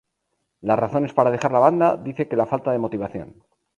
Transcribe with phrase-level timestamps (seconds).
[0.61, 3.43] Las razones para dejar la banda dice que la falta de motivación.